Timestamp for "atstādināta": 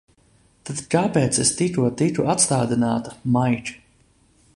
2.35-3.13